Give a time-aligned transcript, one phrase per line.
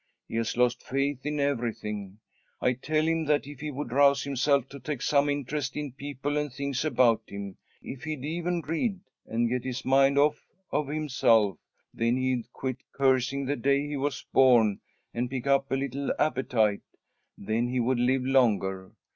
[0.27, 2.17] He has lost faith in everything.
[2.59, 6.37] I tell him that if he would rouse himself to take some interest in people
[6.37, 11.59] and things about him, if he'd even read, and get his mind off of himself,
[11.93, 14.79] then he'd quit cursing the day he was born,
[15.13, 16.81] and pick up a little appetite.
[17.37, 18.93] Then he would live longer.